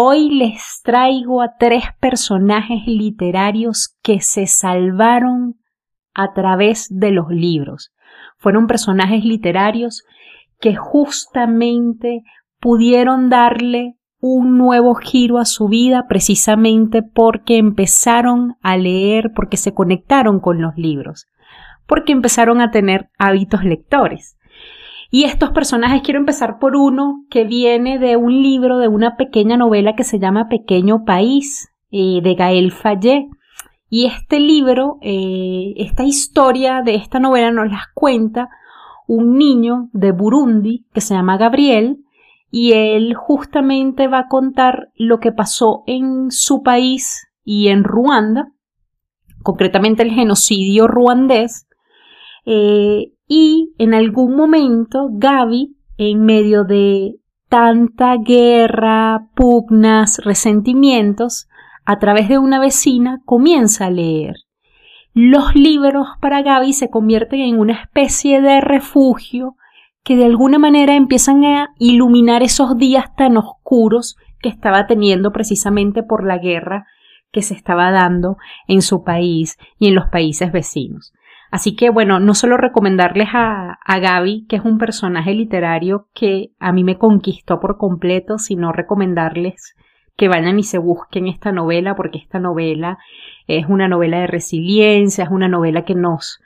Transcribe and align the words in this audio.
Hoy 0.00 0.30
les 0.30 0.80
traigo 0.84 1.42
a 1.42 1.56
tres 1.58 1.82
personajes 1.98 2.86
literarios 2.86 3.96
que 4.00 4.20
se 4.20 4.46
salvaron 4.46 5.56
a 6.14 6.34
través 6.34 6.86
de 6.88 7.10
los 7.10 7.30
libros. 7.30 7.90
Fueron 8.36 8.68
personajes 8.68 9.24
literarios 9.24 10.04
que 10.60 10.76
justamente 10.76 12.22
pudieron 12.60 13.28
darle 13.28 13.96
un 14.20 14.56
nuevo 14.56 14.94
giro 14.94 15.36
a 15.38 15.44
su 15.44 15.66
vida 15.66 16.06
precisamente 16.08 17.02
porque 17.02 17.58
empezaron 17.58 18.54
a 18.62 18.76
leer, 18.76 19.32
porque 19.34 19.56
se 19.56 19.74
conectaron 19.74 20.38
con 20.38 20.62
los 20.62 20.76
libros, 20.76 21.26
porque 21.88 22.12
empezaron 22.12 22.60
a 22.60 22.70
tener 22.70 23.10
hábitos 23.18 23.64
lectores. 23.64 24.37
Y 25.10 25.24
estos 25.24 25.50
personajes 25.50 26.02
quiero 26.02 26.20
empezar 26.20 26.58
por 26.58 26.76
uno 26.76 27.24
que 27.30 27.44
viene 27.44 27.98
de 27.98 28.16
un 28.16 28.42
libro, 28.42 28.78
de 28.78 28.88
una 28.88 29.16
pequeña 29.16 29.56
novela 29.56 29.96
que 29.96 30.04
se 30.04 30.18
llama 30.18 30.48
Pequeño 30.48 31.04
País, 31.04 31.68
eh, 31.90 32.20
de 32.22 32.34
Gael 32.34 32.72
Fallé. 32.72 33.28
Y 33.88 34.04
este 34.04 34.38
libro, 34.38 34.98
eh, 35.00 35.72
esta 35.78 36.04
historia 36.04 36.82
de 36.84 36.94
esta 36.94 37.20
novela 37.20 37.50
nos 37.50 37.70
las 37.70 37.86
cuenta 37.94 38.50
un 39.06 39.38
niño 39.38 39.88
de 39.92 40.12
Burundi 40.12 40.86
que 40.92 41.00
se 41.00 41.14
llama 41.14 41.38
Gabriel 41.38 42.04
y 42.50 42.72
él 42.72 43.14
justamente 43.14 44.08
va 44.08 44.20
a 44.20 44.28
contar 44.28 44.90
lo 44.94 45.20
que 45.20 45.32
pasó 45.32 45.84
en 45.86 46.30
su 46.30 46.62
país 46.62 47.26
y 47.44 47.68
en 47.68 47.84
Ruanda, 47.84 48.52
concretamente 49.42 50.02
el 50.02 50.10
genocidio 50.10 50.86
ruandés, 50.86 51.66
eh, 52.44 53.12
y 53.28 53.74
en 53.78 53.94
algún 53.94 54.34
momento 54.34 55.10
Gaby, 55.12 55.76
en 55.98 56.24
medio 56.24 56.64
de 56.64 57.16
tanta 57.48 58.16
guerra, 58.16 59.28
pugnas, 59.34 60.18
resentimientos, 60.24 61.48
a 61.84 61.98
través 61.98 62.28
de 62.28 62.38
una 62.38 62.58
vecina 62.58 63.20
comienza 63.24 63.86
a 63.86 63.90
leer. 63.90 64.36
Los 65.14 65.54
libros 65.54 66.06
para 66.20 66.42
Gaby 66.42 66.72
se 66.72 66.90
convierten 66.90 67.40
en 67.40 67.58
una 67.58 67.74
especie 67.74 68.40
de 68.40 68.60
refugio 68.60 69.56
que 70.04 70.16
de 70.16 70.24
alguna 70.24 70.58
manera 70.58 70.94
empiezan 70.94 71.44
a 71.44 71.70
iluminar 71.78 72.42
esos 72.42 72.78
días 72.78 73.14
tan 73.16 73.36
oscuros 73.36 74.16
que 74.40 74.48
estaba 74.48 74.86
teniendo 74.86 75.32
precisamente 75.32 76.02
por 76.02 76.26
la 76.26 76.38
guerra 76.38 76.86
que 77.30 77.42
se 77.42 77.54
estaba 77.54 77.90
dando 77.90 78.36
en 78.68 78.80
su 78.80 79.02
país 79.02 79.58
y 79.78 79.88
en 79.88 79.94
los 79.94 80.06
países 80.06 80.52
vecinos. 80.52 81.12
Así 81.50 81.74
que 81.74 81.90
bueno, 81.90 82.20
no 82.20 82.34
solo 82.34 82.56
recomendarles 82.56 83.28
a, 83.32 83.78
a 83.84 83.98
Gaby, 83.98 84.46
que 84.48 84.56
es 84.56 84.64
un 84.64 84.78
personaje 84.78 85.32
literario 85.32 86.08
que 86.14 86.50
a 86.58 86.72
mí 86.72 86.84
me 86.84 86.98
conquistó 86.98 87.58
por 87.58 87.78
completo, 87.78 88.38
sino 88.38 88.72
recomendarles 88.72 89.74
que 90.16 90.28
vayan 90.28 90.58
y 90.58 90.64
se 90.64 90.78
busquen 90.78 91.28
esta 91.28 91.52
novela, 91.52 91.94
porque 91.94 92.18
esta 92.18 92.40
novela 92.40 92.98
es 93.46 93.66
una 93.66 93.88
novela 93.88 94.18
de 94.18 94.26
resiliencia, 94.26 95.24
es 95.24 95.30
una 95.30 95.48
novela 95.48 95.84
que 95.84 95.94
nos, 95.94 96.40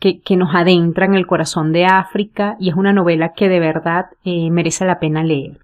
que, 0.00 0.20
que 0.20 0.36
nos 0.36 0.54
adentra 0.54 1.06
en 1.06 1.14
el 1.14 1.26
corazón 1.26 1.72
de 1.72 1.86
África 1.86 2.56
y 2.58 2.68
es 2.68 2.74
una 2.74 2.92
novela 2.92 3.32
que 3.32 3.48
de 3.48 3.60
verdad 3.60 4.06
eh, 4.24 4.50
merece 4.50 4.84
la 4.84 4.98
pena 4.98 5.22
leer. 5.22 5.60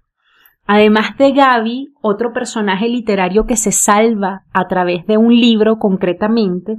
Además 0.65 1.17
de 1.17 1.33
Gaby, 1.33 1.93
otro 2.01 2.31
personaje 2.31 2.87
literario 2.87 3.45
que 3.45 3.57
se 3.57 3.71
salva 3.71 4.43
a 4.53 4.67
través 4.67 5.05
de 5.05 5.17
un 5.17 5.35
libro 5.35 5.79
concretamente 5.79 6.77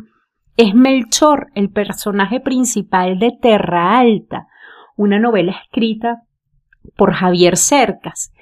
es 0.56 0.75
Melchor, 0.75 1.49
el 1.55 1.71
personaje 1.71 2.41
principal 2.41 3.19
de 3.19 3.33
Terra 3.41 3.99
Alta, 3.99 4.47
una 4.97 5.19
novela 5.19 5.53
escrita 5.53 6.22
por 6.97 7.12
Javier 7.12 7.56
Cercas. 7.56 8.33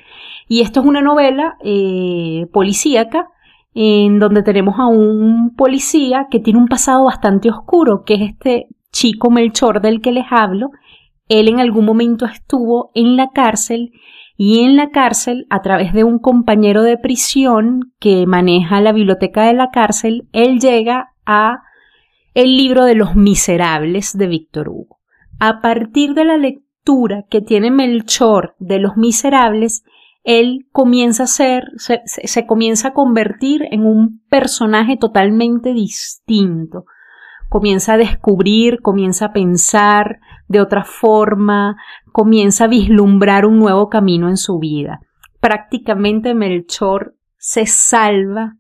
Y 0.48 0.62
esto 0.62 0.80
es 0.80 0.86
una 0.86 1.00
novela 1.00 1.56
eh, 1.62 2.46
policíaca 2.52 3.28
en 3.74 4.18
donde 4.18 4.42
tenemos 4.42 4.78
a 4.78 4.86
un 4.86 5.54
policía 5.54 6.26
que 6.30 6.40
tiene 6.40 6.58
un 6.58 6.68
pasado 6.68 7.04
bastante 7.04 7.50
oscuro, 7.50 8.02
que 8.04 8.14
es 8.14 8.20
este 8.22 8.66
chico 8.90 9.30
Melchor 9.30 9.80
del 9.80 10.00
que 10.00 10.12
les 10.12 10.26
hablo. 10.30 10.70
Él 11.28 11.48
en 11.48 11.60
algún 11.60 11.84
momento 11.84 12.24
estuvo 12.26 12.90
en 12.94 13.16
la 13.16 13.28
cárcel 13.30 13.92
y 14.40 14.60
en 14.60 14.76
la 14.76 14.90
cárcel, 14.90 15.46
a 15.50 15.62
través 15.62 15.92
de 15.92 16.04
un 16.04 16.20
compañero 16.20 16.82
de 16.82 16.96
prisión 16.96 17.92
que 17.98 18.24
maneja 18.24 18.80
la 18.80 18.92
biblioteca 18.92 19.42
de 19.42 19.52
la 19.52 19.70
cárcel, 19.70 20.28
él 20.32 20.60
llega 20.60 21.12
a 21.26 21.62
el 22.38 22.56
libro 22.56 22.84
de 22.84 22.94
los 22.94 23.16
miserables 23.16 24.16
de 24.16 24.28
Víctor 24.28 24.68
Hugo. 24.68 25.00
A 25.40 25.60
partir 25.60 26.14
de 26.14 26.24
la 26.24 26.36
lectura 26.36 27.24
que 27.28 27.40
tiene 27.40 27.72
Melchor 27.72 28.54
de 28.60 28.78
los 28.78 28.96
miserables, 28.96 29.82
él 30.22 30.68
comienza 30.70 31.24
a 31.24 31.26
ser, 31.26 31.64
se, 31.78 32.00
se, 32.04 32.46
comienza 32.46 32.88
a 32.88 32.92
convertir 32.92 33.62
en 33.72 33.84
un 33.84 34.22
personaje 34.30 34.96
totalmente 34.96 35.72
distinto. 35.72 36.84
Comienza 37.48 37.94
a 37.94 37.98
descubrir, 37.98 38.82
comienza 38.82 39.24
a 39.24 39.32
pensar 39.32 40.20
de 40.46 40.60
otra 40.60 40.84
forma, 40.84 41.76
comienza 42.12 42.66
a 42.66 42.68
vislumbrar 42.68 43.46
un 43.46 43.58
nuevo 43.58 43.88
camino 43.88 44.28
en 44.28 44.36
su 44.36 44.60
vida. 44.60 45.00
Prácticamente 45.40 46.34
Melchor 46.34 47.16
se 47.36 47.66
salva 47.66 48.54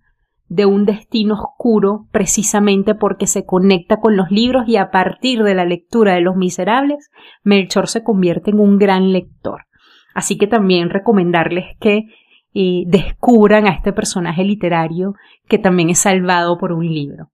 de 0.48 0.64
un 0.64 0.86
destino 0.86 1.34
oscuro 1.34 2.06
precisamente 2.10 2.94
porque 2.94 3.26
se 3.26 3.44
conecta 3.44 4.00
con 4.00 4.16
los 4.16 4.30
libros 4.30 4.66
y 4.66 4.76
a 4.76 4.90
partir 4.90 5.42
de 5.42 5.54
la 5.54 5.64
lectura 5.64 6.14
de 6.14 6.22
Los 6.22 6.36
Miserables, 6.36 7.10
Melchor 7.42 7.86
se 7.88 8.02
convierte 8.02 8.50
en 8.50 8.60
un 8.60 8.78
gran 8.78 9.12
lector. 9.12 9.66
Así 10.14 10.38
que 10.38 10.46
también 10.46 10.90
recomendarles 10.90 11.76
que 11.80 12.06
eh, 12.54 12.84
descubran 12.86 13.66
a 13.66 13.70
este 13.70 13.92
personaje 13.92 14.42
literario 14.42 15.14
que 15.48 15.58
también 15.58 15.90
es 15.90 15.98
salvado 15.98 16.56
por 16.58 16.72
un 16.72 16.86
libro. 16.86 17.30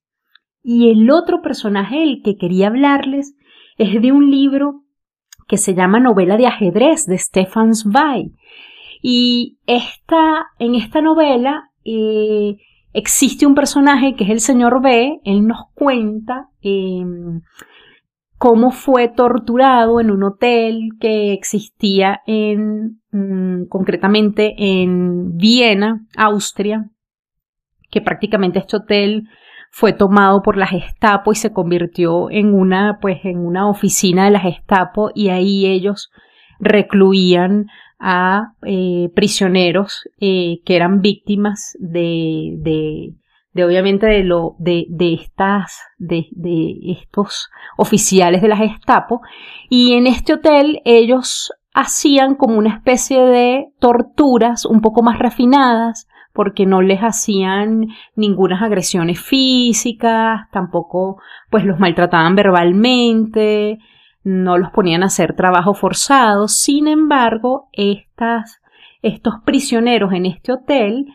Y 0.63 0.91
el 0.91 1.11
otro 1.11 1.41
personaje 1.41 2.01
del 2.01 2.21
que 2.23 2.37
quería 2.37 2.67
hablarles 2.67 3.37
es 3.79 4.01
de 4.03 4.13
un 4.13 4.31
libro 4.31 4.83
que 5.47 5.57
se 5.57 5.75
llama 5.75 6.01
Novela 6.01 6.37
de 6.37 6.47
ajedrez 6.47 7.07
de 7.07 7.19
Stefan 7.19 7.75
Zweig. 7.75 8.33
Y 9.03 9.59
esta, 9.67 10.47
en 10.59 10.75
esta 10.75 11.01
novela 11.01 11.71
eh, 11.85 12.57
existe 12.95 13.45
un 13.45 13.55
personaje 13.55 14.15
que 14.15 14.25
es 14.25 14.31
el 14.31 14.41
señor 14.41 14.81
B, 14.81 15.21
él 15.25 15.47
nos 15.47 15.67
cuenta 15.75 16.49
em, 16.63 17.43
cómo 18.39 18.71
fue 18.71 19.09
torturado 19.09 20.01
en 20.01 20.11
un 20.11 20.23
hotel 20.23 20.91
que 21.01 21.33
existía 21.33 22.23
en, 22.27 23.01
mm, 23.11 23.67
concretamente 23.69 24.55
en 24.57 25.37
Viena, 25.37 26.07
Austria, 26.17 26.89
que 27.91 28.01
prácticamente 28.01 28.61
este 28.61 28.77
hotel 28.77 29.29
fue 29.71 29.93
tomado 29.93 30.43
por 30.43 30.57
la 30.57 30.69
Gestapo 30.69 31.33
y 31.33 31.35
se 31.35 31.53
convirtió 31.53 32.31
en 32.31 32.55
una, 32.55 32.99
pues, 33.01 33.25
en 33.25 33.39
una 33.39 33.69
oficina 33.69 34.27
de 34.27 34.31
la 34.31 34.41
Gestapo 34.41 35.11
y 35.15 35.31
ahí 35.31 35.67
ellos 35.67 36.11
recluían 36.61 37.67
a 38.07 38.53
eh, 38.67 39.09
prisioneros 39.15 40.03
eh, 40.21 40.61
que 40.67 40.77
eran 40.77 41.01
víctimas 41.01 41.75
de, 41.81 42.53
de, 42.59 43.15
de 43.55 43.65
obviamente 43.65 44.07
de 44.07 44.25
lo 44.25 44.57
de, 44.59 44.85
de 44.91 45.15
estas 45.15 45.81
de, 45.97 46.27
de, 46.33 46.93
estos 47.01 47.49
oficiales 47.79 48.43
de 48.43 48.49
la 48.49 48.59
Gestapo. 48.59 49.23
Y 49.71 49.95
en 49.95 50.07
este 50.07 50.35
hotel 50.35 50.83
ellos 50.85 51.51
hacían 51.73 52.35
como 52.35 52.59
una 52.59 52.75
especie 52.75 53.23
de 53.23 53.69
torturas 53.81 54.67
un 54.67 54.83
poco 54.83 55.03
más 55.03 55.19
refinadas 55.19 56.07
porque 56.35 56.67
no 56.67 56.83
les 56.83 57.01
hacían 57.01 57.87
ninguna 58.17 58.63
agresiones 58.63 59.19
físicas, 59.19 60.43
tampoco 60.53 61.17
pues 61.49 61.65
los 61.65 61.79
maltrataban 61.79 62.35
verbalmente, 62.35 63.79
no 64.25 64.59
los 64.59 64.71
ponían 64.71 65.03
a 65.03 65.07
hacer 65.07 65.37
trabajo 65.37 65.75
forzado. 65.75 66.49
Sin 66.49 66.89
embargo, 66.89 67.69
estas, 67.73 68.61
estos 69.03 69.35
prisioneros 69.45 70.13
en 70.13 70.27
este 70.27 70.53
hotel 70.53 71.07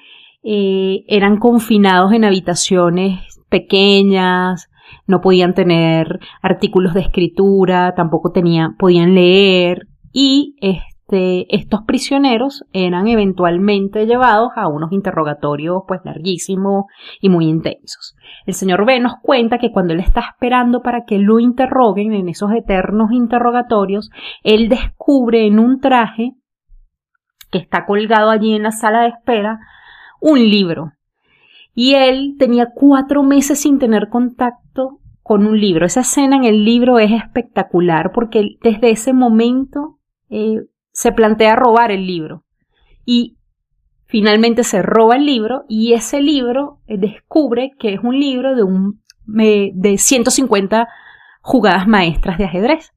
eh, 0.44 1.04
eran 1.08 1.38
confinados 1.38 2.14
en 2.14 2.24
habitaciones 2.24 3.42
pequeñas, 3.50 4.70
no 5.08 5.22
podían 5.22 5.54
tener 5.54 6.20
artículos 6.42 6.94
de 6.94 7.02
escritura, 7.02 7.94
tampoco 7.96 8.32
tenía, 8.32 8.76
podían 8.78 9.16
leer 9.16 9.88
y 10.14 10.56
este, 11.10 11.56
estos 11.56 11.82
prisioneros 11.86 12.66
eran 12.72 13.08
eventualmente 13.08 14.06
llevados 14.06 14.52
a 14.56 14.68
unos 14.68 14.92
interrogatorios 14.92 15.82
pues 15.88 16.02
larguísimos 16.04 16.86
y 17.20 17.30
muy 17.30 17.46
intensos. 17.48 18.16
El 18.46 18.54
señor 18.54 18.86
B 18.86 19.00
nos 19.00 19.14
cuenta 19.22 19.58
que 19.58 19.72
cuando 19.72 19.94
él 19.94 20.02
está 20.02 20.22
esperando 20.22 20.82
para 20.82 21.06
que 21.06 21.18
lo 21.18 21.40
interroguen 21.40 22.14
en 22.14 22.30
esos 22.30 22.52
eternos 22.52 23.12
interrogatorios, 23.12 24.12
él 24.44 24.70
descubre 24.70 25.48
en 25.48 25.58
un 25.58 25.80
traje 25.80 26.34
que 27.52 27.58
está 27.58 27.86
colgado 27.86 28.30
allí 28.30 28.54
en 28.54 28.64
la 28.64 28.72
sala 28.72 29.02
de 29.02 29.10
espera 29.10 29.60
un 30.22 30.38
libro. 30.38 30.92
Y 31.74 31.96
él 31.96 32.36
tenía 32.38 32.68
cuatro 32.76 33.24
meses 33.24 33.60
sin 33.62 33.80
tener 33.80 34.10
contacto 34.10 35.00
con 35.24 35.48
un 35.48 35.60
libro. 35.60 35.86
Esa 35.86 36.02
escena 36.02 36.36
en 36.36 36.44
el 36.44 36.66
libro 36.66 37.00
es 37.00 37.12
espectacular 37.12 38.12
porque 38.14 38.58
desde 38.62 38.92
ese 38.92 39.14
momento 39.14 39.98
eh, 40.30 40.60
se 41.00 41.14
plantea 41.14 41.56
robar 41.56 41.94
el 41.94 42.06
libro. 42.06 42.44
Y 43.06 43.38
finalmente 44.04 44.66
se 44.66 44.82
roba 44.82 45.16
el 45.16 45.26
libro 45.26 45.64
y 45.70 45.94
ese 45.94 46.22
libro 46.22 46.82
eh, 46.88 46.98
descubre 46.98 47.72
que 47.80 47.94
es 47.94 48.02
un 48.04 48.20
libro 48.20 48.54
de, 48.54 48.64
un, 48.64 49.02
de 49.26 49.96
150 49.98 50.90
jugadas 51.42 51.88
maestras 51.88 52.38
de 52.38 52.44
ajedrez. 52.44 52.92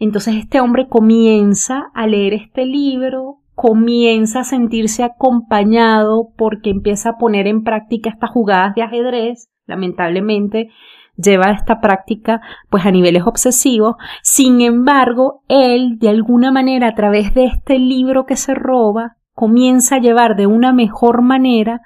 Entonces 0.00 0.34
este 0.34 0.60
hombre 0.60 0.88
comienza 0.88 1.92
a 1.94 2.08
leer 2.08 2.34
este 2.34 2.66
libro, 2.66 3.36
comienza 3.54 4.40
a 4.40 4.44
sentirse 4.44 5.04
acompañado 5.04 6.30
porque 6.36 6.70
empieza 6.70 7.10
a 7.10 7.18
poner 7.18 7.46
en 7.46 7.62
práctica 7.62 8.10
estas 8.10 8.30
jugadas 8.30 8.74
de 8.74 8.82
ajedrez. 8.82 9.48
Lamentablemente 9.66 10.70
lleva 11.16 11.52
esta 11.52 11.80
práctica 11.80 12.40
pues 12.70 12.84
a 12.84 12.90
niveles 12.90 13.22
obsesivos. 13.24 13.96
Sin 14.22 14.60
embargo, 14.60 15.42
él 15.48 15.98
de 15.98 16.08
alguna 16.08 16.50
manera 16.50 16.88
a 16.88 16.94
través 16.94 17.34
de 17.34 17.44
este 17.44 17.78
libro 17.78 18.26
que 18.26 18.36
se 18.36 18.54
roba 18.54 19.16
comienza 19.32 19.96
a 19.96 20.00
llevar 20.00 20.36
de 20.36 20.46
una 20.46 20.72
mejor 20.72 21.22
manera 21.22 21.80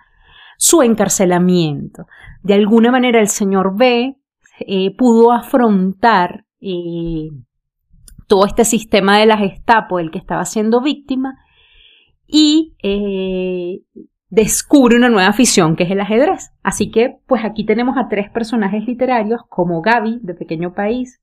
su 0.57 0.83
encarcelamiento. 0.83 2.07
De 2.43 2.55
alguna 2.55 2.91
manera 2.91 3.21
el 3.21 3.29
señor 3.29 3.77
B 3.77 4.17
eh, 4.61 4.97
pudo 4.97 5.33
afrontar 5.33 6.45
eh, 6.61 7.29
todo 8.27 8.45
este 8.47 8.65
sistema 8.65 9.19
de 9.19 9.27
la 9.27 9.37
Gestapo 9.37 9.99
del 9.99 10.11
que 10.11 10.19
estaba 10.19 10.45
siendo 10.45 10.81
víctima 10.81 11.39
y 12.29 12.77
eh, 12.83 13.81
descubre 14.29 14.97
una 14.97 15.09
nueva 15.09 15.29
afición 15.29 15.75
que 15.75 15.85
es 15.85 15.91
el 15.91 16.01
ajedrez. 16.01 16.51
Así 16.63 16.91
que, 16.91 17.17
pues 17.27 17.45
aquí 17.45 17.65
tenemos 17.65 17.97
a 17.97 18.09
tres 18.09 18.31
personajes 18.31 18.87
literarios 18.87 19.41
como 19.49 19.81
Gaby, 19.81 20.21
de 20.23 20.35
Pequeño 20.35 20.75
País, 20.75 21.21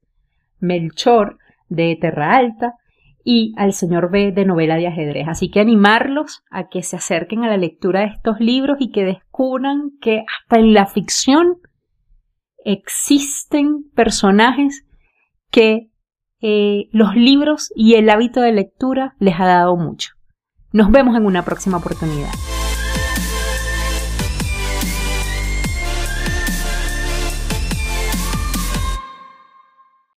Melchor, 0.60 1.38
de 1.70 1.98
Terra 2.02 2.36
Alta, 2.36 2.74
y 3.24 3.54
al 3.58 3.74
señor 3.74 4.12
B 4.12 4.32
de 4.32 4.46
novela 4.46 4.76
de 4.76 4.88
ajedrez. 4.88 5.28
Así 5.28 5.50
que 5.50 5.60
animarlos 5.60 6.44
a 6.52 6.68
que 6.68 6.84
se 6.84 6.96
acerquen 6.96 7.44
a 7.44 7.48
la 7.48 7.58
lectura 7.58 8.02
de 8.02 8.08
estos 8.08 8.40
libros 8.40 8.78
y 8.80 8.92
que 8.92 9.04
descubran 9.04 9.92
que 10.02 10.24
hasta 10.28 10.60
en 10.60 10.74
la 10.74 10.86
ficción 10.86 11.58
existen 12.64 13.90
personajes 13.96 14.86
que 15.52 15.90
eh, 16.42 16.90
los 16.92 17.16
libros 17.16 17.72
y 17.76 17.96
el 17.96 18.10
hábito 18.10 18.42
de 18.42 18.52
lectura 18.52 19.16
les 19.20 19.40
ha 19.40 19.46
dado 19.46 19.76
mucho. 19.76 20.15
Nos 20.76 20.92
vemos 20.92 21.16
en 21.16 21.26
una 21.26 21.46
próxima 21.46 21.78
oportunidad. 21.78 22.34